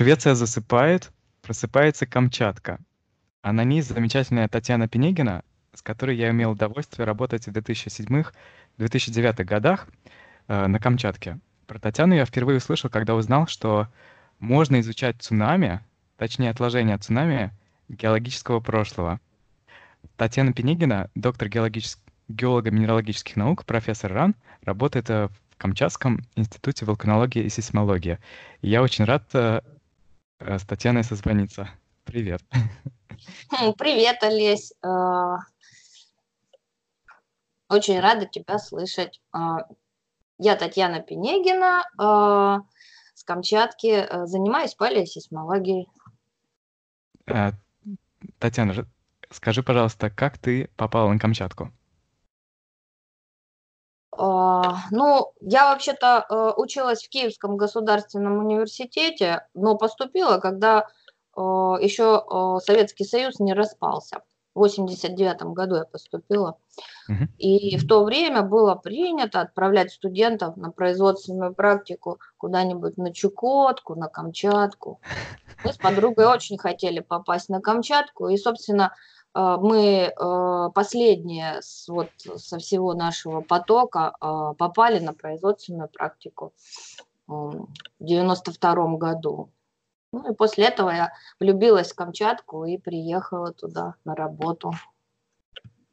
Швеция 0.00 0.34
засыпает, 0.34 1.12
просыпается 1.42 2.06
Камчатка. 2.06 2.78
А 3.42 3.52
на 3.52 3.64
ней 3.64 3.82
замечательная 3.82 4.48
Татьяна 4.48 4.88
Пенегина, 4.88 5.42
с 5.74 5.82
которой 5.82 6.16
я 6.16 6.30
имел 6.30 6.52
удовольствие 6.52 7.04
работать 7.04 7.46
в 7.46 7.50
2007-2009 7.50 9.44
годах 9.44 9.88
э, 10.48 10.66
на 10.66 10.78
Камчатке. 10.78 11.38
Про 11.66 11.78
Татьяну 11.78 12.14
я 12.14 12.24
впервые 12.24 12.56
услышал, 12.56 12.88
когда 12.88 13.14
узнал, 13.14 13.46
что 13.46 13.88
можно 14.38 14.80
изучать 14.80 15.20
цунами, 15.20 15.80
точнее 16.20 16.50
отложения 16.50 16.98
цунами 16.98 17.50
геологического 17.88 18.60
прошлого. 18.60 19.20
Татьяна 20.16 20.52
Пенегина, 20.52 21.08
доктор 21.14 21.48
геологических 21.48 22.04
геолого-минералогических 22.28 23.36
наук, 23.36 23.64
профессор 23.64 24.12
РАН, 24.12 24.34
работает 24.62 25.08
э, 25.08 25.28
в 25.28 25.56
Камчатском 25.56 26.20
институте 26.36 26.84
вулканологии 26.84 27.42
и 27.42 27.48
сейсмологии. 27.48 28.18
Я 28.60 28.82
очень 28.82 29.06
рад 29.06 29.24
э, 29.32 29.62
э, 30.40 30.58
с 30.58 30.62
Татьяной 30.64 31.04
созвониться. 31.04 31.70
Привет. 32.04 32.42
Привет, 33.78 34.22
Олесь. 34.22 34.74
Очень 37.70 37.98
рада 37.98 38.26
тебя 38.26 38.58
слышать. 38.58 39.22
Я 40.38 40.56
Татьяна 40.56 41.00
Пенегина, 41.00 41.84
с 43.14 43.24
Камчатки, 43.24 44.06
занимаюсь 44.26 44.74
палеосейсмологией. 44.74 45.88
Татьяна, 48.38 48.86
скажи, 49.30 49.62
пожалуйста, 49.62 50.10
как 50.10 50.38
ты 50.38 50.68
попала 50.76 51.12
на 51.12 51.18
Камчатку? 51.18 51.72
А, 54.12 54.88
ну, 54.90 55.32
я 55.40 55.70
вообще-то 55.70 56.26
э, 56.28 56.60
училась 56.60 57.02
в 57.02 57.08
Киевском 57.08 57.56
государственном 57.56 58.38
университете, 58.38 59.46
но 59.54 59.76
поступила, 59.76 60.38
когда 60.38 60.80
э, 61.36 61.40
еще 61.40 62.22
э, 62.22 62.58
Советский 62.64 63.04
Союз 63.04 63.38
не 63.38 63.54
распался. 63.54 64.22
В 64.54 64.60
89 64.60 65.42
году 65.54 65.76
я 65.76 65.84
поступила. 65.84 66.58
Uh-huh. 67.08 67.26
И 67.38 67.76
в 67.76 67.86
то 67.86 68.04
время 68.04 68.42
было 68.42 68.74
принято 68.74 69.40
отправлять 69.40 69.92
студентов 69.92 70.56
на 70.56 70.70
производственную 70.70 71.54
практику 71.54 72.18
куда-нибудь 72.36 72.96
на 72.96 73.12
Чукотку, 73.12 73.94
на 73.94 74.08
Камчатку. 74.08 75.00
Мы 75.64 75.72
с 75.72 75.76
подругой 75.76 76.26
очень 76.26 76.58
хотели 76.58 77.00
попасть 77.00 77.48
на 77.48 77.60
Камчатку. 77.60 78.28
И, 78.28 78.36
собственно, 78.36 78.92
а, 79.32 79.58
мы 79.58 80.12
а, 80.16 80.70
последние 80.70 81.60
вот 81.88 82.10
со 82.36 82.58
всего 82.58 82.94
нашего 82.94 83.40
потока 83.42 84.14
а, 84.20 84.54
попали 84.54 84.98
на 84.98 85.12
производственную 85.12 85.88
практику 85.88 86.52
в 87.26 87.68
92 88.00 88.96
году. 88.96 89.50
Ну 90.12 90.32
и 90.32 90.34
после 90.34 90.66
этого 90.66 90.90
я 90.90 91.12
влюбилась 91.38 91.92
в 91.92 91.94
Камчатку 91.94 92.64
и 92.64 92.78
приехала 92.78 93.52
туда 93.52 93.94
на 94.04 94.14
работу. 94.14 94.72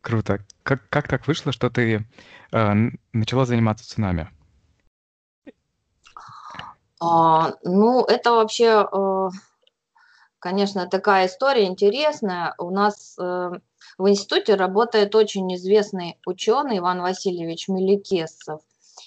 Круто. 0.02 0.40
Как, 0.64 0.88
как 0.90 1.08
так 1.08 1.28
вышло, 1.28 1.52
что 1.52 1.70
ты 1.70 2.06
э, 2.52 2.74
начала 3.14 3.46
заниматься 3.46 3.88
цунами? 3.88 4.30
А, 7.00 7.54
ну, 7.64 8.04
это 8.06 8.32
вообще 8.32 8.88
э, 8.92 9.30
конечно, 10.40 10.88
такая 10.88 11.28
история 11.28 11.66
интересная. 11.66 12.56
У 12.58 12.70
нас 12.70 13.18
э, 13.20 13.52
в 13.98 14.10
институте 14.10 14.56
работает 14.56 15.16
очень 15.16 15.54
известный 15.56 16.20
ученый 16.26 16.78
Иван 16.78 17.02
Васильевич 17.02 17.68
Меликесов. 17.68 18.62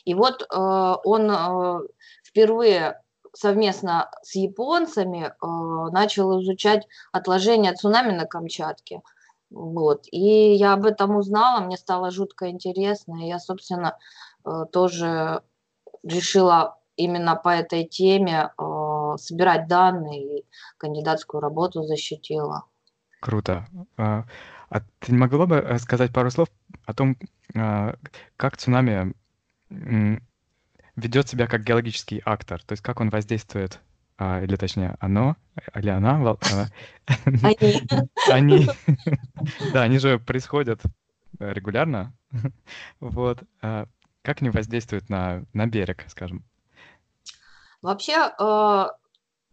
И 0.05 0.15
вот 0.15 0.43
э, 0.43 0.47
он 0.55 1.31
э, 1.31 1.81
впервые 2.23 3.00
совместно 3.33 4.11
с 4.23 4.35
японцами 4.35 5.27
э, 5.27 5.91
начал 5.93 6.41
изучать 6.43 6.87
отложения 7.13 7.73
цунами 7.75 8.13
на 8.13 8.27
Камчатке. 8.27 9.03
Вот. 9.51 10.07
И 10.11 10.53
я 10.55 10.75
об 10.75 10.87
этом 10.87 11.17
узнала, 11.17 11.61
мне 11.61 11.77
стало 11.77 12.11
жутко 12.11 12.51
интересно. 12.51 13.25
И 13.25 13.29
я, 13.29 13.39
собственно, 13.39 13.99
э, 14.45 14.65
тоже 14.73 15.43
решила 16.03 16.79
именно 16.97 17.37
по 17.37 17.49
этой 17.49 17.85
теме 17.85 18.51
э, 18.57 19.17
собирать 19.17 19.67
данные 19.67 20.41
и 20.41 20.47
кандидатскую 20.79 21.41
работу 21.41 21.83
защитила. 21.83 22.65
Круто. 23.21 23.67
А, 23.97 24.25
а 24.71 24.81
ты 24.99 25.13
не 25.13 25.19
могла 25.19 25.47
бы 25.47 25.77
сказать 25.79 26.13
пару 26.13 26.31
слов 26.31 26.49
о 26.87 26.95
том, 26.95 27.17
а, 27.55 27.95
как 28.37 28.57
цунами 28.57 29.15
ведет 31.01 31.29
себя 31.29 31.47
как 31.47 31.65
геологический 31.65 32.23
актор, 32.25 32.63
то 32.63 32.73
есть 32.73 32.83
как 32.83 33.01
он 33.01 33.11
воздействует, 33.11 33.81
а, 34.19 34.43
или 34.43 34.57
точнее 34.57 34.97
оно, 35.01 35.37
или 35.75 35.91
она, 35.91 36.37
они, 38.31 38.69
да, 39.73 39.83
они 39.83 39.99
же 39.99 40.19
происходят 40.19 40.81
регулярно, 41.39 42.13
вот, 43.01 43.43
как 43.61 44.43
они 44.43 44.51
воздействуют 44.51 45.09
на 45.09 45.45
на 45.53 45.67
берег, 45.67 46.05
скажем? 46.09 46.45
Вообще, 47.83 48.31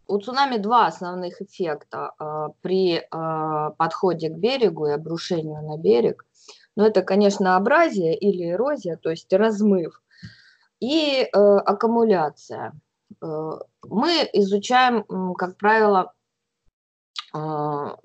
у 0.08 0.20
цунами 0.20 0.58
два 0.58 0.88
основных 0.88 1.42
эффекта 1.42 2.12
э, 2.20 2.48
при 2.62 2.98
э, 3.00 3.72
подходе 3.78 4.30
к 4.30 4.38
берегу 4.38 4.88
и 4.88 4.92
обрушению 4.92 5.62
на 5.64 5.78
берег. 5.78 6.26
Но 6.76 6.86
это, 6.86 7.02
конечно, 7.02 7.58
абразия 7.58 8.16
или 8.16 8.52
эрозия, 8.52 8.98
то 8.98 9.10
есть 9.10 9.32
размыв, 9.34 10.02
и 10.80 11.24
э, 11.24 11.28
аккумуляция. 11.38 12.74
Э, 13.22 13.52
мы 13.84 14.30
изучаем, 14.34 15.34
как 15.36 15.58
правило, 15.58 16.14
э, 17.34 17.96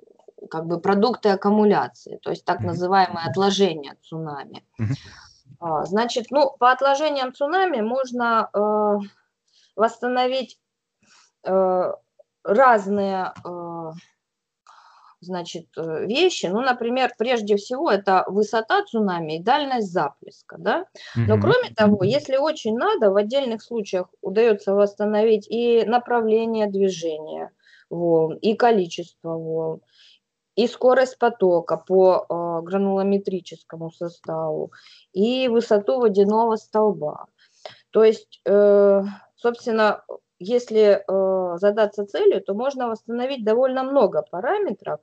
как 0.51 0.67
бы 0.67 0.81
продукты 0.81 1.29
аккумуляции, 1.31 2.19
то 2.23 2.31
есть 2.31 2.45
так 2.45 2.61
называемые 2.61 3.27
отложения 3.27 3.97
цунами. 4.03 4.65
Mm-hmm. 4.81 5.85
Значит, 5.85 6.27
ну, 6.31 6.57
по 6.59 6.73
отложениям 6.73 7.33
цунами 7.33 7.81
можно 7.81 8.51
э, 8.53 8.99
восстановить 9.77 10.59
Э, 11.45 11.93
разные 12.45 13.33
э, 13.45 13.91
значит, 15.23 15.67
э, 15.77 16.07
вещи. 16.07 16.47
Ну, 16.47 16.61
например, 16.61 17.13
прежде 17.17 17.57
всего, 17.57 17.91
это 17.91 18.25
высота 18.27 18.85
цунами 18.85 19.37
и 19.37 19.43
дальность 19.43 19.93
заплеска, 19.93 20.57
да. 20.59 20.87
Но 21.15 21.41
кроме 21.41 21.71
того, 21.71 22.05
если 22.05 22.37
очень 22.37 22.77
надо, 22.77 23.11
в 23.11 23.17
отдельных 23.17 23.63
случаях 23.63 24.09
удается 24.21 24.75
восстановить 24.75 25.47
и 25.49 25.85
направление 25.85 26.67
движения 26.67 27.51
волн, 27.91 28.37
и 28.37 28.55
количество 28.55 29.35
волн, 29.35 29.81
и 30.57 30.67
скорость 30.67 31.19
потока 31.19 31.77
по 31.77 32.27
э, 32.29 32.67
гранулометрическому 32.67 33.91
составу, 33.91 34.73
и 35.13 35.49
высоту 35.49 36.01
водяного 36.01 36.57
столба. 36.57 37.27
То 37.91 38.05
есть, 38.05 38.41
э, 38.45 39.03
собственно, 39.37 40.03
если 40.43 41.03
э, 41.07 41.57
задаться 41.59 42.07
целью, 42.07 42.43
то 42.43 42.55
можно 42.55 42.89
восстановить 42.89 43.45
довольно 43.45 43.83
много 43.83 44.23
параметров, 44.23 45.01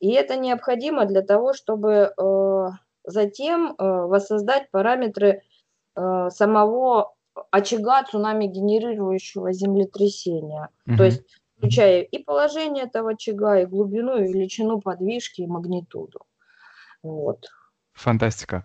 и 0.00 0.12
это 0.12 0.36
необходимо 0.36 1.06
для 1.06 1.22
того, 1.22 1.52
чтобы 1.52 2.12
э, 2.16 2.66
затем 3.04 3.72
э, 3.72 3.74
воссоздать 3.78 4.70
параметры 4.70 5.42
э, 5.96 6.28
самого 6.30 7.14
очага 7.50 8.02
цунами 8.04 8.46
генерирующего 8.46 9.52
землетрясения. 9.52 10.68
Mm-hmm. 10.86 10.96
То 10.96 11.04
есть 11.04 11.22
включая 11.56 12.02
и 12.02 12.22
положение 12.22 12.84
этого 12.84 13.10
очага, 13.10 13.60
и 13.60 13.66
глубину, 13.66 14.16
и 14.16 14.32
величину 14.32 14.80
подвижки, 14.80 15.42
и 15.42 15.46
магнитуду. 15.46 16.20
Вот. 17.02 17.46
Фантастика. 17.94 18.64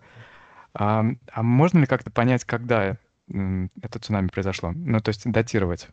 А, 0.74 1.04
а 1.32 1.42
можно 1.42 1.80
ли 1.80 1.86
как-то 1.86 2.10
понять, 2.10 2.44
когда 2.44 2.96
это 3.28 3.98
цунами 4.00 4.28
произошло? 4.28 4.72
Ну, 4.74 5.00
то 5.00 5.08
есть 5.08 5.30
датировать? 5.30 5.88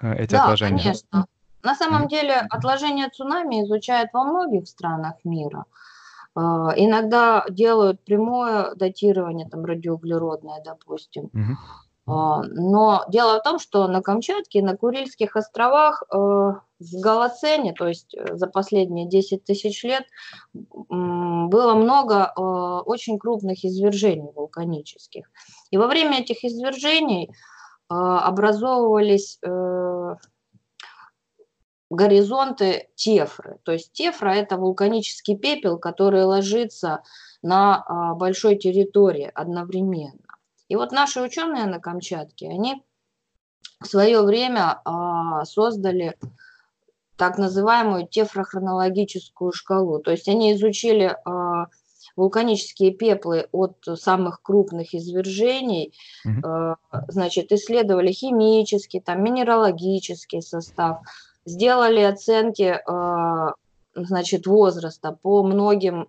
Э, 0.00 0.14
эти 0.14 0.32
да, 0.32 0.44
отложения? 0.44 0.78
конечно. 0.78 1.26
На 1.62 1.74
самом 1.74 2.08
деле 2.08 2.46
отложения 2.50 3.08
цунами 3.08 3.62
изучают 3.64 4.10
во 4.12 4.24
многих 4.24 4.68
странах 4.68 5.14
мира. 5.24 5.64
Э, 6.36 6.40
иногда 6.76 7.44
делают 7.48 8.04
прямое 8.04 8.74
датирование, 8.74 9.48
там 9.48 9.64
радиоуглеродное, 9.64 10.62
допустим. 10.64 11.30
Угу. 11.32 11.56
Но 12.08 13.04
дело 13.08 13.40
в 13.40 13.42
том, 13.42 13.58
что 13.58 13.88
на 13.88 14.00
Камчатке, 14.00 14.62
на 14.62 14.76
Курильских 14.76 15.34
островах 15.34 16.04
в 16.08 16.62
Голоцене, 16.78 17.72
то 17.72 17.88
есть 17.88 18.14
за 18.30 18.46
последние 18.46 19.08
10 19.08 19.42
тысяч 19.42 19.82
лет, 19.82 20.04
было 20.54 21.74
много 21.74 22.30
очень 22.86 23.18
крупных 23.18 23.64
извержений 23.64 24.30
вулканических. 24.36 25.28
И 25.72 25.78
во 25.78 25.88
время 25.88 26.20
этих 26.20 26.44
извержений 26.44 27.32
образовывались 27.88 29.38
э, 29.42 30.14
горизонты 31.90 32.88
тефры. 32.94 33.58
То 33.62 33.72
есть 33.72 33.92
тефра– 33.92 34.30
это 34.34 34.56
вулканический 34.56 35.36
пепел, 35.36 35.78
который 35.78 36.24
ложится 36.24 37.02
на 37.42 37.76
а, 37.76 38.14
большой 38.14 38.56
территории 38.56 39.30
одновременно. 39.34 40.18
И 40.68 40.76
вот 40.76 40.90
наши 40.90 41.20
ученые 41.20 41.66
на 41.66 41.78
Камчатке, 41.78 42.48
они 42.48 42.82
в 43.80 43.86
свое 43.86 44.22
время 44.22 44.80
а, 44.84 45.44
создали 45.44 46.16
так 47.16 47.38
называемую 47.38 48.08
тефрохронологическую 48.08 49.52
шкалу. 49.52 50.00
То 50.00 50.10
есть 50.10 50.28
они 50.28 50.52
изучили 50.54 51.16
а, 51.24 51.45
вулканические 52.16 52.92
пеплы 52.92 53.48
от 53.52 53.76
самых 53.94 54.42
крупных 54.42 54.94
извержений, 54.94 55.92
mm-hmm. 56.26 56.76
значит, 57.08 57.52
исследовали 57.52 58.12
химический, 58.12 59.00
там, 59.00 59.22
минералогический 59.22 60.42
состав, 60.42 61.00
сделали 61.44 62.00
оценки, 62.00 62.80
значит, 63.94 64.46
возраста 64.46 65.16
по 65.22 65.42
многим 65.42 66.08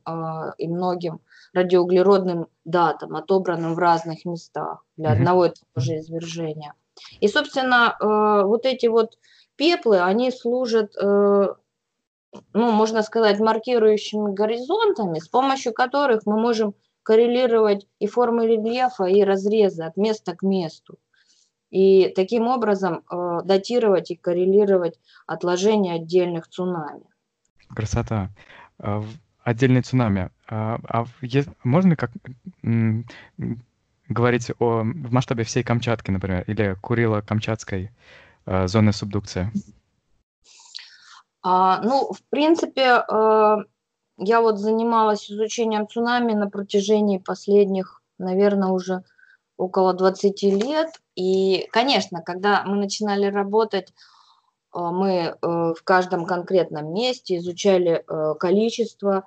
и 0.58 0.68
многим 0.68 1.20
радиоуглеродным 1.54 2.48
датам, 2.66 3.16
отобранным 3.16 3.74
в 3.74 3.80
разных 3.80 4.26
местах 4.26 4.84
для 4.96 5.12
одного 5.12 5.46
и 5.46 5.50
того 5.50 5.86
же 5.86 5.98
извержения. 5.98 6.74
И, 7.20 7.28
собственно, 7.28 7.96
э, 8.00 8.44
вот 8.46 8.66
эти 8.66 8.88
вот 8.88 9.18
пеплы, 9.56 10.02
они 10.02 10.32
служат, 10.32 10.96
э, 10.96 11.54
ну, 12.54 12.72
можно 12.72 13.04
сказать, 13.04 13.40
маркирующими 13.40 14.34
горизонтами, 14.34 15.20
с 15.20 15.28
помощью 15.28 15.74
которых 15.74 16.26
мы 16.26 16.40
можем 16.40 16.74
коррелировать 17.04 17.88
и 18.00 18.08
формы 18.08 18.48
рельефа, 18.48 19.06
и 19.06 19.24
разрезы 19.24 19.84
от 19.84 19.98
места 19.98 20.36
к 20.36 20.44
месту. 20.44 20.98
И 21.70 22.12
таким 22.16 22.48
образом 22.48 23.04
э, 23.10 23.42
датировать 23.44 24.12
и 24.12 24.16
коррелировать 24.16 25.00
отложения 25.26 25.96
отдельных 25.96 26.48
цунами. 26.48 27.04
Красота. 27.70 28.30
А 28.80 29.04
отдельные 29.44 29.82
цунами. 29.82 30.30
А, 30.50 30.80
а 30.88 31.06
можно 31.64 31.96
как 31.96 32.12
говорить 34.10 34.52
о 34.60 34.82
в 34.82 35.12
масштабе 35.12 35.44
всей 35.44 35.64
Камчатки, 35.64 36.12
например, 36.12 36.44
или 36.48 36.76
Курила-Камчатской 36.82 37.90
э, 38.46 38.68
зоны 38.68 38.92
субдукции? 38.92 39.52
А, 41.50 41.80
ну, 41.82 42.12
в 42.12 42.22
принципе, 42.30 43.06
э, 43.10 43.58
я 44.18 44.42
вот 44.42 44.60
занималась 44.60 45.32
изучением 45.32 45.88
цунами 45.88 46.34
на 46.34 46.50
протяжении 46.50 47.20
последних, 47.20 48.02
наверное, 48.18 48.68
уже 48.68 49.04
около 49.56 49.94
20 49.94 50.44
лет. 50.44 50.90
И, 51.16 51.70
конечно, 51.72 52.22
когда 52.22 52.66
мы 52.66 52.76
начинали 52.76 53.28
работать, 53.28 53.94
э, 54.76 54.80
мы 54.80 55.10
э, 55.10 55.38
в 55.42 55.82
каждом 55.86 56.26
конкретном 56.26 56.94
месте 56.94 57.38
изучали 57.38 58.04
э, 58.06 58.34
количество 58.38 59.24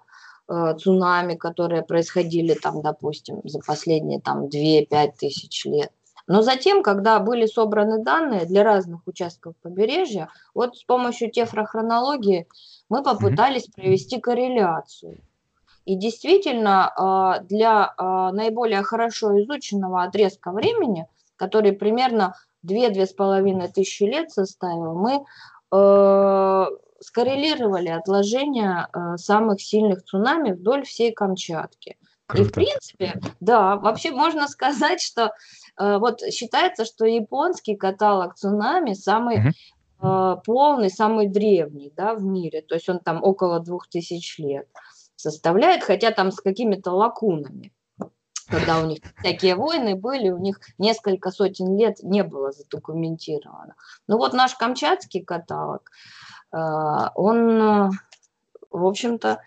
цунами, 0.79 1.37
которые 1.37 1.83
происходили 1.83 2.55
там, 2.55 2.83
допустим, 2.83 3.41
за 3.45 3.61
последние 3.61 4.21
там 4.21 4.47
2-5 4.47 5.13
тысяч 5.17 5.65
лет. 5.65 5.93
Но 6.27 6.43
затем, 6.43 6.83
когда 6.83 7.19
были 7.19 7.47
собраны 7.47 8.03
данные 8.03 8.45
для 8.47 8.63
разных 8.63 9.07
участков 9.07 9.55
побережья, 9.63 10.29
вот 10.55 10.77
с 10.77 10.85
помощью 10.85 11.31
тефрохронологии 11.31 12.47
мы 12.89 13.03
попытались 13.03 13.67
провести 13.67 14.21
корреляцию. 14.21 15.21
И 15.85 15.97
действительно, 15.97 16.93
а, 16.97 17.39
для 17.41 17.93
а, 17.97 18.33
наиболее 18.33 18.83
хорошо 18.83 19.41
изученного 19.43 20.03
отрезка 20.03 20.53
времени, 20.53 21.07
который 21.37 21.73
примерно 21.73 22.35
2-2,5 22.67 23.69
тысячи 23.73 24.05
лет 24.05 24.31
составил, 24.31 24.95
мы 24.95 25.25
э, 25.73 26.67
скоррелировали 27.01 27.89
отложения 27.89 28.89
э, 28.93 29.17
самых 29.17 29.61
сильных 29.63 30.05
цунами 30.05 30.53
вдоль 30.53 30.85
всей 30.85 31.13
Камчатки. 31.13 31.97
И 32.35 32.45
в 32.45 32.53
принципе, 32.53 33.21
да, 33.41 33.77
вообще 33.77 34.13
можно 34.13 34.47
сказать, 34.47 35.03
что 35.03 35.33
вот 35.99 36.21
считается, 36.33 36.85
что 36.85 37.07
японский 37.07 37.77
каталог 37.77 38.35
цунами 38.35 38.93
самый 38.93 39.39
угу. 39.39 39.49
э, 40.03 40.37
полный, 40.45 40.91
самый 40.91 41.29
древний, 41.29 41.93
да, 41.97 42.15
в 42.15 42.23
мире. 42.23 42.63
То 42.63 42.75
есть 42.75 42.89
он 42.89 42.99
там 43.01 43.23
около 43.23 43.61
двух 43.61 43.89
тысяч 43.89 44.39
лет 44.39 44.69
составляет, 45.17 45.83
хотя 45.83 46.11
там 46.11 46.31
с 46.31 46.41
какими-то 46.41 46.93
лакунами. 46.93 47.73
Когда 48.49 48.81
у 48.81 48.87
них 48.87 48.99
всякие 49.19 49.55
войны 49.55 49.95
были, 49.95 50.31
у 50.31 50.39
них 50.39 50.59
несколько 50.77 51.31
сотен 51.31 51.77
лет 51.79 52.03
не 52.03 52.25
было 52.25 52.51
задокументировано. 52.51 53.77
Ну 54.09 54.19
вот 54.19 54.33
наш 54.33 54.57
камчатский 54.57 55.25
каталог, 55.25 55.89
а, 56.51 57.13
он, 57.15 57.49
э, 57.49 57.91
в 58.71 58.85
общем-то... 58.85 59.41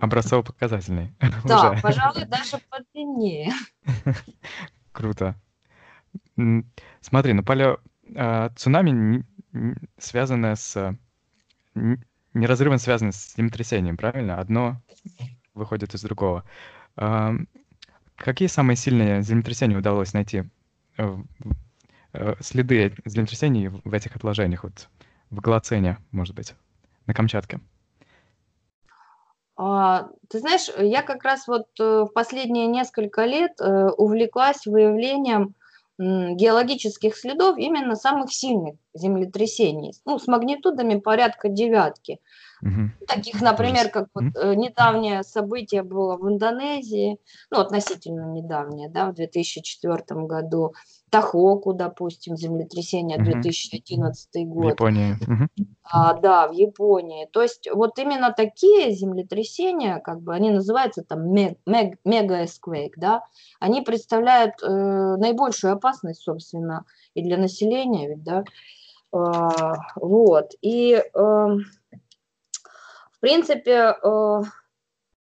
Образцово-показательный. 0.00 1.14
Да, 1.44 1.76
пожалуй, 1.82 2.24
даже 2.24 2.58
подлиннее. 2.70 3.52
Круто. 4.92 5.36
Смотри, 7.00 7.32
ну. 7.32 7.42
А, 8.16 8.50
цунами 8.56 9.24
связано 9.98 10.56
с... 10.56 10.96
Неразрывно 12.34 12.78
связано 12.78 13.12
с 13.12 13.34
землетрясением, 13.36 13.96
правильно? 13.96 14.38
Одно 14.38 14.80
выходит 15.54 15.94
из 15.94 16.02
другого. 16.02 16.44
А, 16.96 17.34
какие 18.16 18.48
самые 18.48 18.76
сильные 18.76 19.22
землетрясения 19.22 19.76
удалось 19.76 20.12
найти? 20.12 20.44
Э, 20.96 21.16
э, 22.12 22.34
следы 22.40 22.94
землетрясений 23.04 23.68
в 23.68 23.92
этих 23.92 24.16
отложениях? 24.16 24.64
Вот 24.64 24.88
в 25.30 25.40
Голоцене, 25.40 25.98
может 26.10 26.34
быть, 26.34 26.54
на 27.06 27.14
Камчатке? 27.14 27.60
А, 29.62 30.08
ты 30.30 30.38
знаешь, 30.38 30.70
я 30.78 31.02
как 31.02 31.22
раз 31.22 31.46
вот 31.46 31.66
э, 31.78 32.04
в 32.04 32.08
последние 32.14 32.66
несколько 32.66 33.26
лет 33.26 33.60
э, 33.60 33.90
увлеклась 33.90 34.64
выявлением 34.64 35.54
геологических 35.98 37.14
следов 37.14 37.58
именно 37.58 37.94
самых 37.94 38.32
сильных 38.32 38.76
землетрясений, 38.94 39.92
ну, 40.06 40.18
с 40.18 40.26
магнитудами 40.26 40.98
порядка 40.98 41.50
девятки. 41.50 42.20
Угу. 42.62 43.06
Таких, 43.06 43.42
например, 43.42 43.90
как 43.90 44.08
вот 44.14 44.24
угу. 44.34 44.52
недавнее 44.54 45.22
событие 45.24 45.82
было 45.82 46.16
в 46.16 46.26
Индонезии, 46.26 47.18
ну, 47.50 47.60
относительно 47.60 48.32
недавнее, 48.32 48.88
да, 48.88 49.10
в 49.10 49.14
2004 49.14 50.02
году, 50.24 50.72
Тахоку, 51.10 51.72
допустим, 51.72 52.36
землетрясение 52.36 53.18
угу. 53.18 53.26
2011 53.26 54.46
год. 54.46 54.64
В 54.64 54.68
Японии. 54.68 55.16
А, 55.82 56.14
да, 56.14 56.46
в 56.46 56.52
Японии. 56.52 57.28
То 57.32 57.42
есть 57.42 57.68
вот 57.72 57.98
именно 57.98 58.32
такие 58.32 58.92
землетрясения, 58.92 59.98
как 59.98 60.22
бы 60.22 60.34
они 60.34 60.50
называются 60.50 61.02
там 61.02 61.32
мега-эсквейк, 61.32 62.96
да, 62.96 63.24
они 63.58 63.82
представляют 63.82 64.62
э, 64.62 64.68
наибольшую 64.68 65.72
опасность, 65.72 66.22
собственно, 66.22 66.84
и 67.14 67.22
для 67.22 67.36
населения, 67.36 68.08
ведь, 68.08 68.22
да, 68.22 68.44
э, 69.12 69.74
вот. 69.96 70.52
И 70.62 70.94
э, 70.94 71.02
в 71.12 71.58
принципе 73.20 73.96
э, 74.00 74.42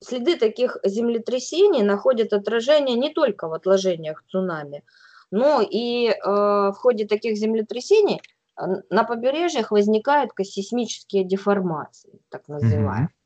следы 0.01 0.37
таких 0.37 0.77
землетрясений 0.83 1.83
находят 1.83 2.33
отражение 2.33 2.97
не 2.97 3.13
только 3.13 3.47
в 3.47 3.53
отложениях 3.53 4.21
цунами, 4.27 4.83
ну 5.31 5.61
и 5.61 6.09
э, 6.09 6.13
в 6.23 6.75
ходе 6.75 7.07
таких 7.07 7.37
землетрясений 7.37 8.21
э, 8.57 8.63
на 8.89 9.03
побережьях 9.03 9.71
возникают 9.71 10.31
сейсмические 10.37 11.23
деформации, 11.23 12.19
так 12.29 12.47
называемые. 12.47 13.07
Mm-hmm. 13.07 13.21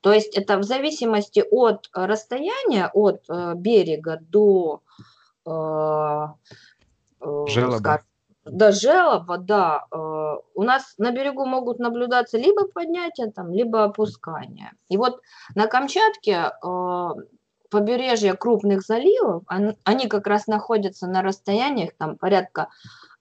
То 0.00 0.12
есть 0.12 0.36
это 0.36 0.58
в 0.58 0.62
зависимости 0.62 1.44
от 1.50 1.88
расстояния 1.92 2.90
от 2.92 3.24
э, 3.28 3.54
берега 3.56 4.18
до 4.20 4.82
э, 5.46 5.50
э, 7.20 7.44
желоба. 7.48 8.02
до 8.44 8.72
желоба, 8.72 9.38
да, 9.38 9.86
э, 9.90 10.36
у 10.54 10.62
нас 10.62 10.94
на 10.98 11.12
берегу 11.12 11.46
могут 11.46 11.78
наблюдаться 11.78 12.36
либо 12.38 12.68
поднятие 12.68 13.30
там, 13.30 13.52
либо 13.52 13.84
опускание. 13.84 14.72
И 14.88 14.96
вот 14.96 15.20
на 15.54 15.66
Камчатке 15.66 16.52
э, 16.62 17.08
побережья 17.74 18.34
крупных 18.34 18.82
заливов, 18.82 19.42
они 19.48 20.06
как 20.06 20.28
раз 20.28 20.46
находятся 20.46 21.08
на 21.08 21.22
расстояниях 21.22 21.90
там 21.98 22.16
порядка 22.16 22.68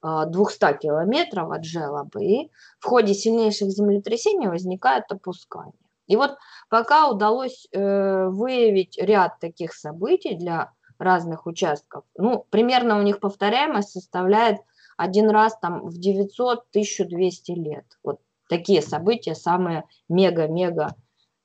200 0.03 0.63
а, 0.63 0.73
километров 0.73 1.49
от 1.49 1.65
желобы, 1.65 2.23
и 2.23 2.51
в 2.79 2.85
ходе 2.85 3.15
сильнейших 3.15 3.71
землетрясений 3.71 4.47
возникает 4.47 5.05
опускание. 5.09 5.73
И 6.05 6.15
вот 6.15 6.37
пока 6.69 7.09
удалось 7.09 7.67
э, 7.71 8.27
выявить 8.27 8.95
ряд 9.01 9.39
таких 9.39 9.73
событий 9.73 10.35
для 10.35 10.71
разных 10.99 11.47
участков, 11.47 12.03
ну, 12.15 12.45
примерно 12.51 12.99
у 12.99 13.01
них 13.01 13.19
повторяемость 13.19 13.89
составляет 13.89 14.59
один 14.97 15.31
раз 15.31 15.57
там 15.57 15.81
в 15.87 15.97
900-1200 15.99 17.55
лет. 17.55 17.85
Вот 18.03 18.19
такие 18.47 18.83
события 18.83 19.33
самые 19.33 19.85
мега-мега 20.09 20.95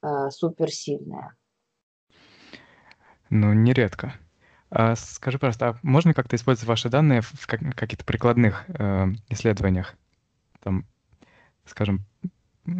э, 0.02 0.28
суперсильные. 0.30 1.37
Ну, 3.30 3.52
нередко. 3.52 4.14
А 4.70 4.96
скажи, 4.96 5.38
пожалуйста, 5.38 5.68
а 5.68 5.78
можно 5.82 6.12
как-то 6.12 6.36
использовать 6.36 6.68
ваши 6.68 6.88
данные 6.88 7.22
в 7.22 7.46
как- 7.46 7.74
каких-то 7.74 8.04
прикладных 8.04 8.64
э, 8.68 9.06
исследованиях? 9.30 9.94
Там, 10.60 10.84
скажем, 11.64 12.04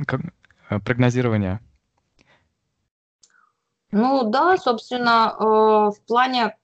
как, 0.07 0.21
э, 0.69 0.81
прогнозирования? 0.81 1.61
Ну 3.91 4.31
да, 4.31 4.59
собственно, 4.59 5.35
э, 5.39 5.43
в 5.45 5.97
плане 6.07 6.57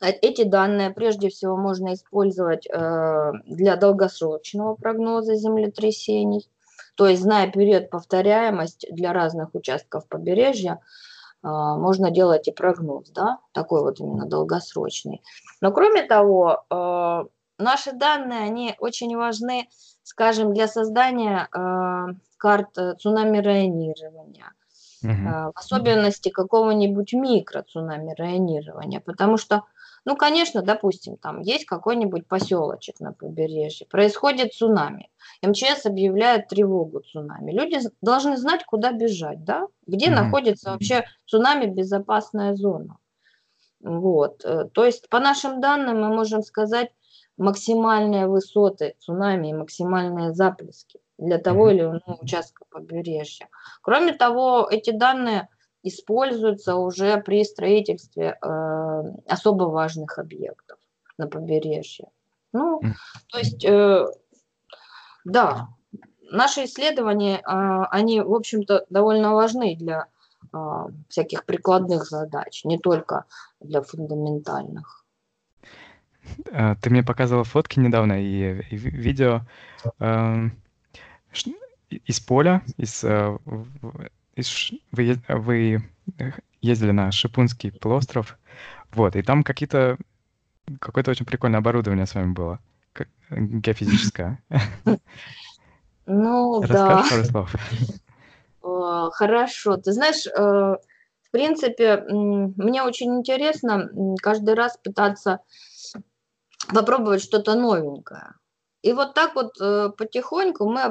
э, 0.00 0.10
эти 0.10 0.42
данные 0.42 0.90
прежде 0.90 1.28
всего 1.28 1.56
можно 1.56 1.94
использовать 1.94 2.66
для 2.66 3.76
долгосрочного 3.76 4.74
прогноза 4.74 5.36
землетрясений. 5.36 6.48
То 6.96 7.06
есть, 7.06 7.22
зная 7.22 7.50
период 7.50 7.88
повторяемость 7.88 8.86
для 8.90 9.12
разных 9.12 9.54
участков 9.54 10.08
побережья, 10.08 10.80
можно 11.42 12.10
делать 12.10 12.48
и 12.48 12.52
прогноз, 12.52 13.10
да, 13.10 13.38
такой 13.52 13.82
вот 13.82 14.00
именно 14.00 14.26
долгосрочный. 14.26 15.22
Но 15.60 15.72
кроме 15.72 16.02
того, 16.02 16.64
наши 17.58 17.92
данные, 17.92 18.40
они 18.40 18.74
очень 18.78 19.16
важны, 19.16 19.68
скажем, 20.02 20.52
для 20.52 20.68
создания 20.68 21.48
карт 22.36 22.76
цунами-районирования, 22.98 24.52
угу. 25.02 25.12
в 25.12 25.52
особенности 25.54 26.28
какого-нибудь 26.30 27.12
микроцунами-районирования, 27.14 29.00
потому 29.00 29.36
что, 29.36 29.62
ну, 30.04 30.16
конечно, 30.16 30.62
допустим, 30.62 31.16
там 31.16 31.40
есть 31.40 31.66
какой-нибудь 31.66 32.26
поселочек 32.26 33.00
на 33.00 33.12
побережье, 33.12 33.86
происходит 33.86 34.54
цунами, 34.54 35.10
МЧС 35.42 35.86
объявляет 35.86 36.48
тревогу 36.48 37.00
цунами. 37.00 37.52
Люди 37.52 37.78
должны 38.00 38.36
знать, 38.36 38.64
куда 38.64 38.92
бежать, 38.92 39.44
да? 39.44 39.66
Где 39.86 40.06
mm 40.06 40.14
находится 40.14 40.72
вообще 40.72 41.04
цунами 41.26 41.66
безопасная 41.66 42.54
зона. 42.54 42.98
Вот. 43.80 44.44
Э, 44.44 44.68
то 44.72 44.84
есть, 44.84 45.08
по 45.08 45.20
нашим 45.20 45.60
данным, 45.60 46.00
мы 46.00 46.08
можем 46.08 46.42
сказать 46.42 46.90
максимальные 47.36 48.26
высоты 48.26 48.94
цунами 48.98 49.48
и 49.48 49.54
максимальные 49.54 50.34
заплески 50.34 51.00
для 51.16 51.38
того 51.38 51.70
или 51.70 51.80
иного 51.80 52.18
участка 52.20 52.64
побережья. 52.70 53.48
Кроме 53.82 54.12
того, 54.12 54.68
эти 54.70 54.90
данные 54.90 55.48
используются 55.82 56.76
уже 56.76 57.18
при 57.18 57.44
строительстве 57.44 58.38
э, 58.40 59.02
особо 59.26 59.64
важных 59.64 60.18
объектов 60.18 60.78
на 61.18 61.26
побережье. 61.26 62.08
Ну, 62.52 62.80
то 63.28 63.38
есть, 63.38 63.64
э, 63.64 64.06
да, 65.24 65.68
наши 66.30 66.64
исследования, 66.64 67.38
э, 67.38 67.84
они, 67.90 68.20
в 68.20 68.34
общем-то, 68.34 68.86
довольно 68.90 69.34
важны 69.34 69.76
для 69.76 70.06
э, 70.52 70.56
всяких 71.08 71.44
прикладных 71.44 72.04
задач, 72.04 72.64
не 72.64 72.78
только 72.78 73.24
для 73.60 73.82
фундаментальных. 73.82 75.04
Э, 76.46 76.74
ты 76.80 76.90
мне 76.90 77.02
показывала 77.02 77.44
фотки 77.44 77.78
недавно 77.78 78.20
и, 78.20 78.62
и 78.70 78.76
видео. 78.76 79.42
Э, 79.98 80.48
из 81.90 82.20
поля, 82.20 82.62
из, 82.76 83.02
э, 83.02 83.36
из 84.40 84.70
вы, 84.92 85.20
вы 85.28 85.82
ездили 86.60 86.90
на 86.90 87.12
Шипунский 87.12 87.72
полуостров, 87.72 88.38
вот, 88.92 89.16
и 89.16 89.22
там 89.22 89.42
какие-то 89.42 89.98
какое-то 90.78 91.10
очень 91.10 91.26
прикольное 91.26 91.60
оборудование 91.60 92.06
с 92.06 92.14
вами 92.14 92.32
было, 92.32 92.60
как, 92.92 93.08
геофизическое. 93.30 94.42
Ну, 96.06 96.60
да. 96.66 97.04
пару 97.08 97.24
слов? 97.24 97.54
Хорошо. 99.12 99.76
Ты 99.76 99.92
знаешь, 99.92 100.26
э, 100.26 100.40
в 100.40 101.30
принципе, 101.30 101.98
мне 102.08 102.82
очень 102.82 103.18
интересно 103.18 103.88
каждый 104.20 104.54
раз 104.54 104.76
пытаться 104.82 105.40
попробовать 106.74 107.22
что-то 107.22 107.54
новенькое. 107.54 108.34
И 108.82 108.92
вот 108.92 109.14
так 109.14 109.34
вот 109.34 109.60
э, 109.60 109.88
потихоньку 109.96 110.68
мы 110.68 110.82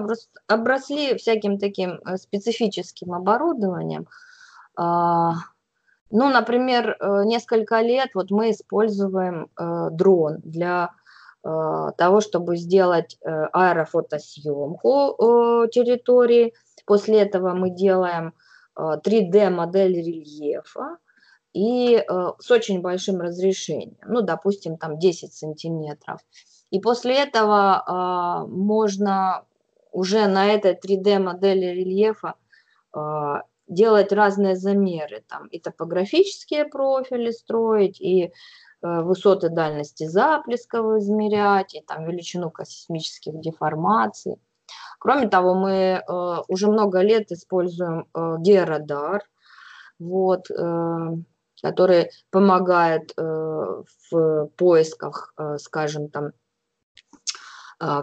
обросли 0.47 1.15
всяким 1.17 1.57
таким 1.57 1.99
э, 2.05 2.17
специфическим 2.17 3.13
оборудованием. 3.13 4.07
А, 4.75 5.33
ну, 6.11 6.29
например, 6.29 6.97
э, 6.99 7.23
несколько 7.25 7.81
лет 7.81 8.09
вот 8.13 8.31
мы 8.31 8.51
используем 8.51 9.49
дрон 9.91 10.37
для 10.43 10.91
того, 11.41 12.19
чтобы 12.19 12.57
сделать 12.57 13.17
аэрофотосъемку 13.23 15.69
территории. 15.71 16.53
После 16.85 17.21
этого 17.21 17.53
мы 17.53 17.69
делаем 17.69 18.33
3D-модель 18.77 19.95
рельефа 19.95 20.97
и 21.53 22.03
с 22.39 22.51
очень 22.51 22.81
большим 22.81 23.21
разрешением, 23.21 23.95
ну, 24.05 24.21
допустим, 24.21 24.75
там 24.75 24.99
10 24.99 25.33
сантиметров. 25.33 26.19
И 26.71 26.79
после 26.79 27.15
этого 27.23 27.83
э, 27.85 28.47
можно 28.51 29.43
уже 29.91 30.27
на 30.27 30.47
этой 30.47 30.73
3D-модели 30.73 31.65
рельефа 31.65 32.35
э, 32.95 32.99
делать 33.67 34.11
разные 34.11 34.55
замеры, 34.55 35.23
там 35.27 35.47
и 35.47 35.59
топографические 35.59 36.65
профили 36.65 37.31
строить, 37.31 37.99
и 38.01 38.25
э, 38.25 38.31
высоты 38.81 39.49
дальности 39.49 40.05
заплесков 40.05 40.97
измерять, 40.97 41.75
и 41.75 41.81
там 41.81 42.05
величину 42.05 42.51
космических 42.51 43.39
деформаций. 43.39 44.35
Кроме 44.99 45.27
того, 45.27 45.53
мы 45.53 45.71
э, 45.71 46.37
уже 46.47 46.67
много 46.67 47.01
лет 47.01 47.31
используем 47.31 48.07
э, 48.13 48.35
георадар, 48.39 49.23
вот, 49.97 50.49
э, 50.51 51.15
который 51.61 52.09
помогает 52.31 53.11
э, 53.17 53.21
в 54.11 54.47
поисках, 54.57 55.33
э, 55.37 55.57
скажем, 55.57 56.09
там, 56.09 56.31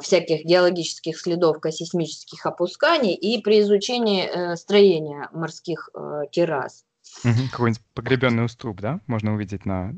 всяких 0.01 0.45
геологических 0.45 1.19
следов 1.19 1.61
космических 1.61 2.47
опусканий 2.47 3.15
и 3.15 3.43
при 3.43 3.61
изучении 3.61 4.25
э, 4.25 4.57
строения 4.57 5.29
морских 5.33 5.91
э, 5.95 6.23
террас. 6.33 6.85
Угу, 7.25 7.51
какой-нибудь 7.53 7.83
погребенный 7.95 8.45
уступ, 8.45 8.81
да, 8.81 9.01
можно 9.07 9.35
увидеть 9.35 9.67
на 9.67 9.93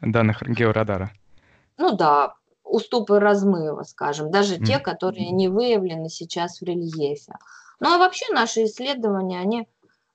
данных 0.00 0.42
георадара? 0.42 1.12
Ну 1.76 1.96
да, 1.96 2.34
уступы 2.64 3.18
размыва, 3.18 3.82
скажем, 3.84 4.30
даже 4.30 4.56
mm. 4.56 4.64
те, 4.64 4.78
которые 4.78 5.30
не 5.30 5.48
выявлены 5.48 6.08
сейчас 6.08 6.60
в 6.60 6.64
рельефе. 6.64 7.34
Ну 7.80 7.94
а 7.94 7.98
вообще 7.98 8.26
наши 8.32 8.64
исследования, 8.64 9.40
они 9.40 9.60
э, 9.60 9.64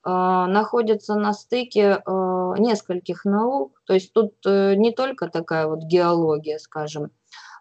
находятся 0.04 1.16
на 1.16 1.34
стыке 1.34 2.02
э, 2.06 2.54
нескольких 2.60 3.26
наук, 3.26 3.82
то 3.86 3.94
есть 3.94 4.14
тут 4.14 4.34
э, 4.46 4.76
не 4.76 4.92
только 4.92 5.30
такая 5.30 5.68
вот 5.68 5.84
геология, 5.84 6.58
скажем, 6.60 7.12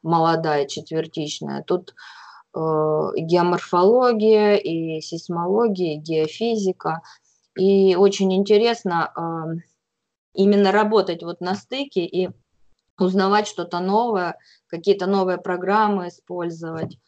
молодая, 0.03 0.67
четвертичная. 0.67 1.63
Тут 1.63 1.95
э, 2.55 2.59
геоморфология, 2.59 4.57
и 4.57 5.01
сейсмология, 5.01 5.95
и 5.95 5.99
геофизика. 5.99 7.03
И 7.57 7.95
очень 7.97 8.35
интересно 8.35 9.13
э, 9.15 9.21
именно 10.35 10.73
работать 10.73 11.23
вот 11.23 11.41
на 11.41 11.55
стыке 11.55 12.05
и 12.05 12.31
узнавать 12.99 13.47
что-то 13.47 13.81
новое, 13.81 14.37
какие-то 14.69 15.07
новые 15.07 15.39
программы 15.39 16.09
использовать. 16.09 16.99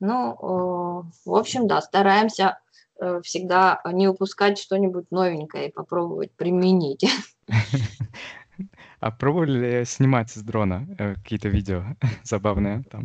Ну, 0.00 0.32
э, 0.32 1.10
в 1.24 1.34
общем, 1.34 1.66
да, 1.66 1.80
стараемся 1.80 2.58
э, 3.00 3.20
всегда 3.22 3.80
не 3.92 4.08
упускать 4.08 4.58
что-нибудь 4.58 5.10
новенькое 5.10 5.68
и 5.68 5.72
попробовать 5.72 6.32
применить. 6.32 7.04
А 9.00 9.10
пробовали 9.10 9.84
снимать 9.84 10.30
с 10.30 10.42
дрона 10.42 10.86
э, 10.98 11.14
какие-то 11.14 11.48
видео 11.48 11.84
забавные 12.22 12.82
там? 12.90 13.04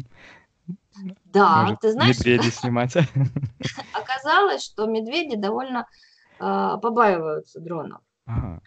Да, 1.26 1.62
Может, 1.62 1.80
ты 1.80 1.92
знаешь... 1.92 2.20
Медведи 2.20 2.50
снимать? 2.52 2.96
Оказалось, 3.94 4.64
что 4.64 4.86
медведи 4.86 5.36
довольно 5.36 5.88
э, 6.40 6.78
побаиваются 6.82 7.60
дронов. 7.60 8.02
Ага. 8.26 8.62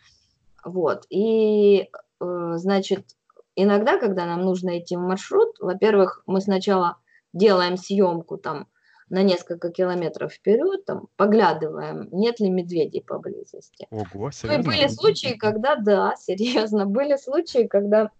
Вот. 0.65 1.07
И, 1.11 1.91
э, 2.21 2.53
значит, 2.57 3.17
иногда, 3.57 3.99
когда 3.99 4.27
нам 4.27 4.43
нужно 4.43 4.79
идти 4.79 4.97
в 4.97 5.01
маршрут, 5.01 5.57
во-первых, 5.61 6.23
мы 6.27 6.41
сначала 6.41 6.99
делаем 7.33 7.77
съемку 7.77 8.37
там 8.37 8.67
на 9.11 9.23
несколько 9.25 9.71
километров 9.71 10.33
вперед, 10.33 10.85
там, 10.85 11.09
поглядываем, 11.17 12.09
нет 12.13 12.39
ли 12.39 12.49
медведей 12.49 13.03
поблизости. 13.03 13.87
Ого, 13.91 14.31
серьезно? 14.31 14.63
Ну, 14.63 14.63
и 14.63 14.67
были 14.67 14.87
случаи, 14.89 15.35
когда, 15.37 15.77
да, 15.77 16.15
серьезно, 16.19 16.87
были 16.87 17.17
случаи, 17.17 17.67
когда 17.67 18.13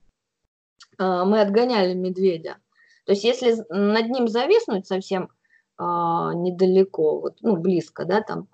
э, 0.99 1.25
мы 1.25 1.41
отгоняли 1.41 1.95
медведя. 1.95 2.59
То 3.07 3.13
есть 3.13 3.25
если 3.25 3.65
над 3.71 4.09
ним 4.09 4.29
зависнуть 4.29 4.87
совсем 4.87 5.31
э, 5.79 5.83
недалеко, 5.83 7.21
вот, 7.21 7.39
ну, 7.41 7.57
близко, 7.57 8.05
да, 8.05 8.21
там, 8.21 8.49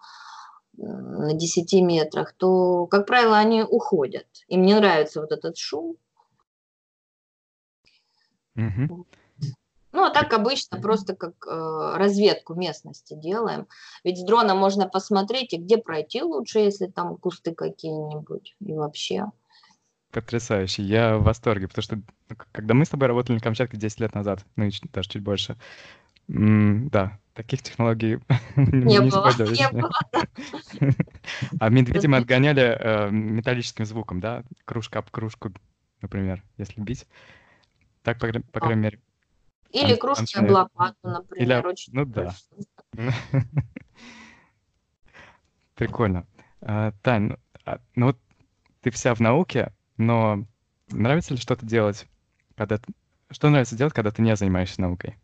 на 0.76 1.33
10 1.33 1.73
метрах, 1.83 2.35
то, 2.35 2.87
как 2.87 3.07
правило, 3.07 3.38
они 3.38 3.62
уходят. 3.62 4.26
Им 4.49 4.61
не 4.62 4.75
нравится 4.75 5.23
вот 5.23 5.33
этот 5.33 5.57
шум. 5.57 5.97
Угу. 8.57 9.07
Ну, 9.97 10.05
а 10.05 10.11
так 10.11 10.31
обычно 10.35 10.79
просто 10.79 11.17
как 11.17 11.33
э, 11.47 11.95
разведку 11.97 12.55
местности 12.55 13.15
делаем. 13.15 13.67
Ведь 14.05 14.19
с 14.19 14.25
дрона 14.25 14.55
можно 14.55 14.87
посмотреть, 14.87 15.55
и 15.55 15.57
где 15.57 15.79
пройти 15.79 16.23
лучше, 16.23 16.59
если 16.59 16.87
там 16.87 17.17
кусты 17.17 17.55
какие-нибудь 17.55 18.57
и 18.61 18.75
вообще. 18.75 19.25
Потрясающе. 20.12 20.83
Я 20.83 21.17
в 21.17 21.23
восторге, 21.23 21.67
потому 21.67 21.83
что 21.83 21.97
ну, 22.29 22.37
когда 22.53 22.75
мы 22.75 22.85
с 22.85 22.91
тобой 22.91 23.09
работали 23.09 23.37
на 23.37 23.41
Камчатке 23.41 23.79
10 23.79 24.00
лет 24.00 24.15
назад, 24.15 24.45
ну, 24.57 24.69
даже 24.93 25.09
чуть 25.09 25.23
больше, 25.23 25.57
М, 26.29 26.91
Да, 26.91 27.19
таких 27.33 27.62
технологий 27.62 28.19
Не 28.57 28.99
не 28.99 29.11
было, 29.11 29.33
не 29.38 29.71
было. 29.71 29.91
А 31.59 31.71
медведей 31.71 32.09
мы 32.09 32.19
отгоняли 32.19 32.62
э, 32.62 33.11
металлическим 33.11 33.87
звуком, 33.87 34.21
да? 34.21 34.45
Кружка 34.67 34.99
об 34.99 35.11
кружку, 35.11 35.53
например, 36.03 36.43
если 36.59 36.83
бить. 36.83 37.07
Так, 38.03 38.19
по, 38.19 38.29
по 38.53 38.61
крайней 38.61 38.83
мере, 38.83 39.00
Или 39.70 39.90
там 39.90 39.99
кружки 39.99 40.38
об 40.38 40.50
лопату, 40.50 40.96
Или, 41.04 41.12
например, 41.12 41.58
об- 41.58 41.66
очень 41.66 41.92
ну 41.92 42.04
да, 42.04 42.35
прикольно. 45.75 46.26
А, 46.62 46.92
Тань, 47.02 47.28
ну 47.28 47.37
а, 47.64 47.78
ну 47.94 48.06
вот 48.06 48.18
ты 48.80 48.90
вся 48.90 49.14
в 49.14 49.20
науке, 49.20 49.73
но 49.96 50.44
нравится 50.88 51.35
ли 51.35 51.40
что-то 51.40 51.66
делать, 51.66 52.06
когда 52.56 52.78
ты... 52.78 52.92
Что 53.30 53.49
нравится 53.49 53.76
делать, 53.76 53.92
когда 53.92 54.11
ты 54.11 54.23
не 54.23 54.37
занимаешься 54.37 54.80
наукой? 54.80 55.16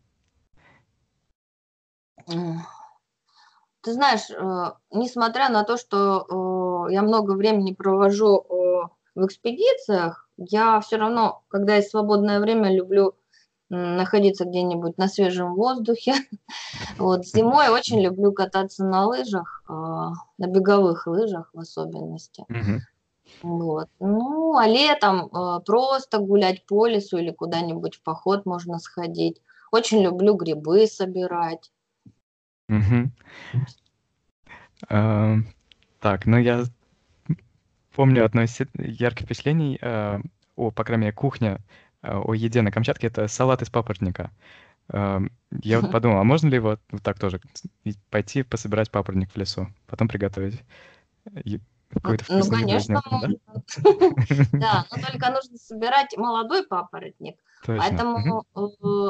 Ты 2.25 3.91
знаешь, 3.91 4.29
э, 4.29 4.71
несмотря 4.91 5.49
на 5.49 5.63
то, 5.65 5.75
что 5.75 6.87
э, 6.89 6.93
я 6.93 7.01
много 7.01 7.31
времени 7.31 7.73
провожу 7.73 8.39
э, 8.39 8.87
в 9.15 9.25
экспедициях, 9.25 10.29
я 10.37 10.79
все 10.79 10.95
равно, 10.97 11.43
когда 11.49 11.75
есть 11.75 11.89
свободное 11.89 12.39
время, 12.39 12.73
люблю 12.73 13.15
находиться 13.69 14.45
где-нибудь 14.45 14.97
на 14.97 15.07
свежем 15.07 15.55
воздухе. 15.55 16.13
Вот 16.97 17.25
зимой 17.25 17.69
очень 17.69 18.01
люблю 18.01 18.31
кататься 18.31 18.83
на 18.83 19.05
лыжах, 19.05 19.63
э, 19.67 19.71
на 19.73 20.47
беговых 20.47 21.07
лыжах 21.07 21.49
в 21.53 21.59
особенности. 21.59 22.45
Вот. 23.41 23.89
Ну, 23.99 24.57
а 24.57 24.67
летом 24.67 25.25
э, 25.25 25.59
просто 25.65 26.19
гулять 26.19 26.65
по 26.65 26.87
лесу 26.87 27.17
или 27.17 27.31
куда-нибудь 27.31 27.95
в 27.95 28.03
поход 28.03 28.45
можно 28.45 28.79
сходить. 28.79 29.41
Очень 29.71 30.01
люблю 30.01 30.35
грибы 30.35 30.87
собирать. 30.87 31.71
Мгм. 32.67 33.11
А, 34.89 35.35
Так, 35.99 36.25
ну 36.25 36.37
я 36.37 36.63
помню 37.95 38.25
одно 38.25 38.43
из 38.43 38.57
ярких 38.77 39.25
впечатлений 39.25 39.77
э, 39.81 40.19
о, 40.55 40.71
по 40.71 40.83
крайней 40.83 41.05
мере, 41.05 41.13
кухне, 41.13 41.49
э, 41.49 41.59
о 42.03 42.33
еде 42.33 42.61
на 42.61 42.71
Камчатке, 42.71 43.07
это 43.07 43.27
салат 43.27 43.61
из 43.61 43.69
папоротника. 43.69 44.31
Эм, 44.89 45.31
Я 45.61 45.79
вот 45.79 45.91
подумал, 45.91 46.19
а 46.19 46.23
можно 46.23 46.49
ли 46.49 46.59
вот, 46.59 46.79
вот 46.91 47.01
так 47.01 47.19
тоже 47.19 47.39
пойти 48.09 48.43
пособирать 48.43 48.91
папоротник 48.91 49.31
в 49.31 49.37
лесу, 49.37 49.67
потом 49.87 50.07
приготовить? 50.07 50.61
Какой-то 51.93 52.25
ну, 52.29 52.45
конечно, 52.49 53.01
да? 54.53 54.85
Но 54.91 54.97
только 55.11 55.29
нужно 55.29 55.57
собирать 55.57 56.17
молодой 56.17 56.65
папоротник, 56.65 57.37
поэтому 57.65 58.45
э, 58.55 59.09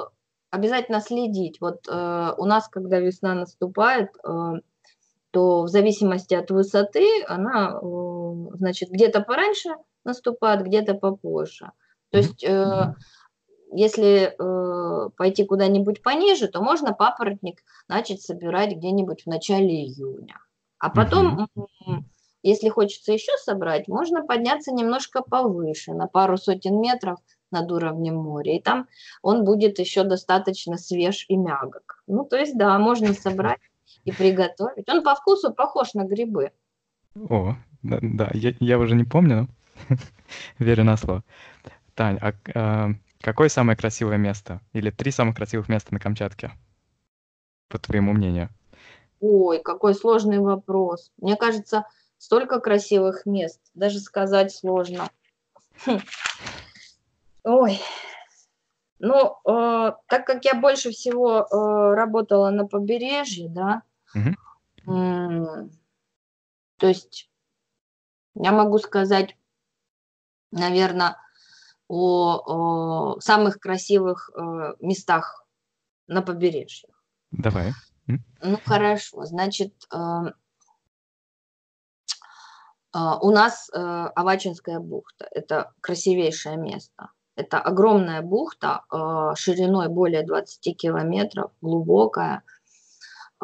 обязательно 0.52 1.00
следить. 1.00 1.62
Вот 1.62 1.88
э, 1.88 2.34
у 2.38 2.46
нас, 2.46 2.68
когда 2.68 3.00
весна 3.00 3.36
наступает, 3.36 4.10
э, 4.28 4.54
то 5.32 5.64
в 5.64 5.68
зависимости 5.70 6.34
от 6.34 6.52
высоты 6.52 7.24
она, 7.28 7.80
э, 7.82 8.58
значит, 8.58 8.90
где-то 8.90 9.22
пораньше 9.22 9.70
наступает, 10.04 10.66
где-то 10.66 10.94
попозже. 10.96 11.72
То 12.14 12.20
есть, 12.20 12.44
э, 12.44 12.94
если 13.72 14.36
э, 14.38 15.10
пойти 15.18 15.46
куда-нибудь 15.46 16.04
пониже, 16.04 16.48
то 16.48 16.62
можно 16.62 16.94
папоротник 16.94 17.64
начать 17.88 18.22
собирать 18.22 18.76
где-нибудь 18.76 19.24
в 19.24 19.28
начале 19.28 19.84
июня. 19.84 20.38
А 20.78 20.92
потом, 20.92 21.48
м, 21.88 22.06
если 22.44 22.70
хочется 22.70 23.14
еще 23.14 23.32
собрать, 23.44 23.88
можно 23.88 24.24
подняться 24.24 24.72
немножко 24.72 25.24
повыше, 25.24 25.94
на 25.94 26.06
пару 26.06 26.38
сотен 26.38 26.80
метров 26.80 27.18
над 27.50 27.72
уровнем 27.72 28.18
моря. 28.18 28.58
И 28.58 28.62
там 28.62 28.88
он 29.24 29.44
будет 29.44 29.80
еще 29.80 30.04
достаточно 30.04 30.78
свеж 30.78 31.26
и 31.30 31.36
мягок. 31.36 32.04
Ну, 32.06 32.26
то 32.26 32.38
есть, 32.38 32.56
да, 32.56 32.78
можно 32.78 33.14
собрать 33.16 33.62
и 34.06 34.12
приготовить. 34.12 34.88
Он 34.88 35.02
по 35.02 35.16
вкусу 35.16 35.52
похож 35.52 35.96
на 35.96 36.04
грибы. 36.04 36.52
О, 37.16 37.56
да, 37.82 37.98
да, 38.04 38.30
я, 38.36 38.54
я 38.60 38.78
уже 38.78 38.94
не 38.94 39.04
помню, 39.04 39.48
но 39.90 39.98
верю 40.60 40.84
на 40.84 40.98
слово. 40.98 41.24
Тань, 41.96 42.18
а 42.22 42.34
а, 42.56 42.90
какое 43.22 43.50
самое 43.50 43.78
красивое 43.78 44.18
место? 44.18 44.62
Или 44.74 44.90
три 44.90 45.12
самых 45.12 45.36
красивых 45.36 45.70
места 45.70 45.94
на 45.94 46.00
Камчатке, 46.00 46.52
по 47.68 47.78
твоему 47.78 48.14
мнению? 48.14 48.50
Ой, 49.20 49.62
какой 49.62 49.96
сложный 49.96 50.40
вопрос. 50.40 51.12
Мне 51.18 51.36
кажется, 51.36 51.86
столько 52.18 52.60
красивых 52.60 53.26
мест, 53.26 53.62
даже 53.74 54.00
сказать 54.00 54.54
сложно. 54.54 55.10
Хм. 55.86 56.00
Ой, 57.44 57.80
ну, 59.00 59.38
э, 59.46 59.92
так 60.08 60.26
как 60.26 60.46
я 60.46 60.56
больше 60.56 60.92
всего 60.92 61.42
э, 61.42 61.94
работала 61.96 62.50
на 62.50 62.66
побережье, 62.66 63.50
да, 63.50 63.84
Мгм. 64.14 64.38
м, 64.88 65.72
то 66.78 66.88
есть 66.88 67.30
я 68.36 68.52
могу 68.52 68.78
сказать, 68.80 69.36
наверное, 70.52 71.18
о, 71.94 73.16
о 73.16 73.20
самых 73.20 73.60
красивых 73.60 74.30
э, 74.36 74.74
местах 74.80 75.46
на 76.08 76.22
побережье. 76.22 76.90
Давай. 77.32 77.74
Ну 78.08 78.60
хорошо, 78.66 79.26
значит, 79.26 79.74
э, 79.94 79.98
а, 82.94 83.18
у 83.20 83.32
нас 83.32 83.70
э, 83.74 83.80
Авачинская 84.16 84.80
бухта. 84.80 85.28
Это 85.32 85.72
красивейшее 85.82 86.58
место. 86.58 87.10
Это 87.36 87.60
огромная 87.60 88.22
бухта 88.22 88.84
э, 88.92 89.36
шириной 89.36 89.88
более 89.88 90.24
20 90.24 90.78
километров, 90.78 91.52
глубокая. 91.62 92.44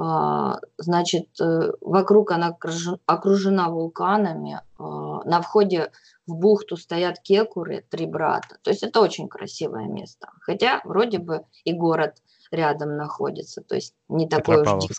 А, 0.01 0.59
Значит, 0.77 1.27
э, 1.41 1.71
вокруг 1.81 2.31
она 2.31 2.47
окружен- 2.51 2.99
окружена 3.05 3.69
вулканами. 3.69 4.61
А, 4.77 5.23
На 5.25 5.41
входе 5.41 5.91
в 6.25 6.35
бухту 6.35 6.77
стоят 6.77 7.19
кекуры, 7.19 7.85
три 7.89 8.05
брата. 8.05 8.57
То 8.61 8.69
есть 8.71 8.83
это 8.83 9.01
очень 9.01 9.27
красивое 9.27 9.87
место. 9.87 10.29
Хотя 10.41 10.79
вроде 10.85 11.19
бы 11.19 11.43
и 11.65 11.73
город 11.73 12.21
рядом 12.51 12.95
находится. 12.95 13.61
То 13.61 13.75
есть 13.75 13.93
не 14.07 14.27
такой 14.29 14.55
уж 14.61 14.67
дикий. 14.79 14.93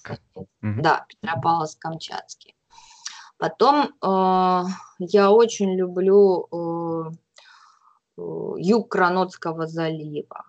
Да, 0.82 1.06
Петропавловск-Камчатский. 1.08 2.54
Потом 3.38 3.94
э, 4.02 4.62
я 4.98 5.30
очень 5.30 5.74
люблю 5.76 6.46
э, 6.52 7.10
э, 8.18 8.54
юг 8.58 8.88
Кранотского 8.90 9.66
залива 9.66 10.44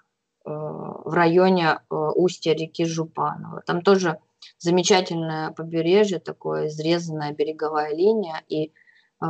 э, 0.46 0.50
в 0.50 1.14
районе 1.14 1.80
э, 1.90 1.96
устья 1.96 2.54
реки 2.54 2.84
Жупанова. 2.86 3.62
Там 3.66 3.82
тоже 3.82 4.20
замечательное 4.62 5.52
побережье, 5.52 6.20
такое 6.20 6.68
изрезанная 6.68 7.34
береговая 7.34 7.96
линия, 7.96 8.44
и 8.48 8.72
э, 9.22 9.26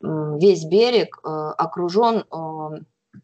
весь 0.00 0.64
берег 0.64 1.18
э, 1.22 1.28
окружен, 1.28 2.24
э, 2.24 3.18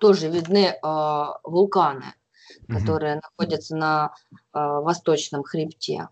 тоже 0.00 0.28
видны 0.28 0.76
э, 0.82 1.26
вулканы 1.44 2.14
Мгм. 2.68 2.78
которые 2.78 3.14
находятся 3.16 3.76
на 3.76 4.14
э, 4.32 4.38
восточном 4.52 5.42
хребте. 5.42 6.08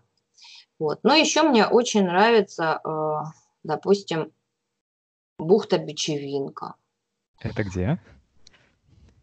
Вот. 0.77 0.99
Но 1.03 1.13
еще 1.13 1.43
мне 1.43 1.65
очень 1.65 2.05
нравится, 2.05 2.79
э, 2.83 3.13
допустим, 3.63 4.31
бухта 5.37 5.77
Бичевинка. 5.77 6.75
Это 7.39 7.63
где? 7.63 7.99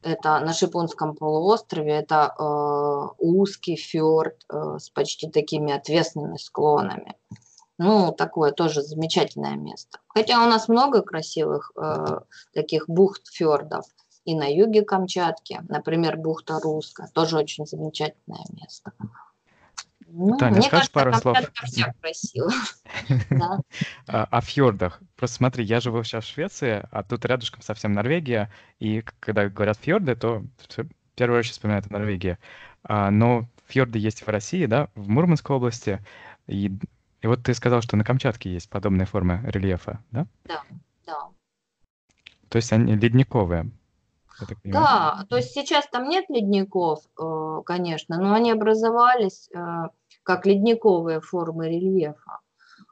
Это 0.06 0.38
на 0.38 0.52
Шипунском 0.52 1.16
полуострове, 1.16 1.92
это 1.94 2.32
э, 2.38 3.14
узкий 3.18 3.74
фьорд 3.74 4.36
э, 4.48 4.78
с 4.78 4.88
почти 4.90 5.28
такими 5.28 5.72
отвесными 5.72 6.36
склонами. 6.36 7.16
Ну, 7.76 8.12
такое 8.12 8.52
тоже 8.52 8.82
замечательное 8.82 9.56
место. 9.56 9.98
Хотя 10.06 10.44
у 10.44 10.48
нас 10.48 10.68
много 10.68 11.02
красивых 11.02 11.72
э, 11.76 12.20
таких 12.54 12.88
бухт, 12.88 13.26
фьордов 13.26 13.84
и 14.24 14.36
на 14.36 14.46
юге 14.46 14.82
Камчатки. 14.82 15.60
Например, 15.68 16.16
бухта 16.16 16.60
Русская, 16.60 17.08
тоже 17.12 17.36
очень 17.38 17.66
замечательное 17.66 18.44
место. 18.52 18.92
Ну, 20.18 20.38
Таня, 20.38 20.52
мне 20.52 20.62
скажешь 20.62 20.88
кажется, 20.90 20.92
пару 20.92 21.12
слов? 21.14 21.36
Да. 23.30 23.60
А, 24.08 24.24
О 24.30 24.40
фьордах. 24.40 25.00
Просто 25.14 25.36
смотри, 25.36 25.64
я 25.64 25.80
живу 25.80 26.02
сейчас 26.04 26.24
в 26.24 26.32
Швеции, 26.32 26.86
а 26.90 27.02
тут 27.02 27.24
рядышком 27.26 27.60
совсем 27.60 27.92
Норвегия, 27.92 28.50
и 28.78 29.04
когда 29.20 29.48
говорят 29.48 29.78
фьорды, 29.78 30.16
то 30.16 30.42
первую 31.16 31.40
очередь 31.40 31.54
вспоминают 31.54 31.90
Норвегия. 31.90 32.38
А, 32.84 33.10
но 33.10 33.46
фьорды 33.66 33.98
есть 33.98 34.24
в 34.24 34.28
России, 34.28 34.66
да, 34.66 34.88
в 34.94 35.08
Мурманской 35.08 35.56
области, 35.56 36.04
и, 36.46 36.70
и 37.20 37.26
вот 37.26 37.42
ты 37.42 37.52
сказал, 37.54 37.82
что 37.82 37.96
на 37.96 38.04
Камчатке 38.04 38.52
есть 38.52 38.70
подобные 38.70 39.06
формы 39.06 39.42
рельефа, 39.44 40.02
да? 40.12 40.26
Да. 40.44 40.62
То 42.48 42.56
есть 42.56 42.72
они 42.72 42.94
ледниковые? 42.94 43.70
Да, 44.64 45.24
то 45.30 45.36
есть 45.36 45.52
сейчас 45.52 45.88
там 45.88 46.08
нет 46.08 46.26
ледников, 46.28 47.00
э, 47.18 47.62
конечно, 47.64 48.20
но 48.20 48.34
они 48.34 48.50
образовались 48.50 49.48
э, 49.54 49.88
как 50.26 50.44
ледниковые 50.44 51.20
формы 51.20 51.68
рельефа, 51.68 52.40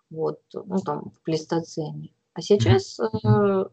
вот, 0.09 0.41
ну 0.53 0.79
там 0.79 1.11
в 1.11 1.21
плейстоцене. 1.25 2.11
А 2.33 2.41
сейчас 2.41 3.01
э, 3.01 3.65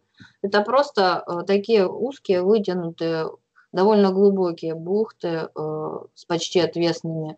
это 0.42 0.62
просто 0.62 1.24
э, 1.26 1.44
такие 1.46 1.88
узкие 1.88 2.42
вытянутые 2.42 3.28
довольно 3.72 4.12
глубокие 4.12 4.74
бухты 4.74 5.50
э, 5.56 6.00
с 6.16 6.26
почти 6.26 6.60
отвесными 6.60 7.38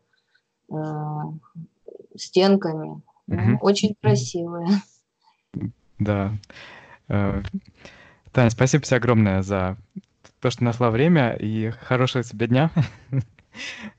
э, 0.72 0.76
стенками. 2.16 3.02
Mm-hmm. 3.30 3.58
Очень 3.60 3.96
красивые. 4.02 4.68
Да. 6.00 6.32
Э, 7.10 7.42
Таня, 8.32 8.50
спасибо 8.50 8.84
тебе 8.84 8.98
огромное 8.98 9.44
за 9.44 9.76
то, 10.40 10.50
что 10.50 10.64
нашла 10.64 10.90
время, 10.90 11.34
и 11.34 11.70
хорошего 11.70 12.24
тебе 12.24 12.48
дня. 12.48 12.72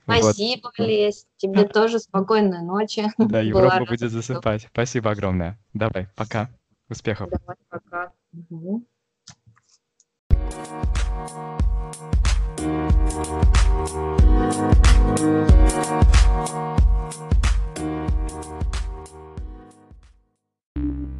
Спасибо, 0.05 0.73
вот. 0.77 0.87
Лесь. 0.87 1.27
Тебе 1.37 1.64
тоже 1.64 1.99
спокойной 1.99 2.62
ночи. 2.62 3.05
Да, 3.19 3.40
Европа 3.40 3.85
будет 3.85 4.11
засыпать. 4.11 4.69
Спасибо 4.73 5.11
огромное. 5.11 5.59
Давай, 5.73 6.09
пока. 6.17 6.51
Успехов. 6.88 7.31
Давай, 7.31 7.57
пока. 7.69 8.12
Угу. 8.51 8.85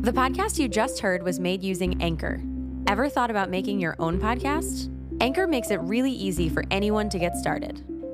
The 0.05 0.13
podcast 0.13 0.59
you 0.59 0.69
just 0.69 0.99
heard 1.01 1.23
was 1.23 1.41
made 1.41 1.63
using 1.63 2.03
Anchor. 2.03 2.43
Ever 2.87 3.09
thought 3.09 3.31
about 3.31 3.49
making 3.49 3.81
your 3.81 3.97
own 3.99 4.21
podcast? 4.21 4.91
Anchor 5.21 5.47
makes 5.47 5.71
it 5.71 5.81
really 5.81 6.13
easy 6.13 6.51
for 6.51 6.63
anyone 6.71 7.09
to 7.09 7.19
get 7.19 7.37
started. 7.39 7.83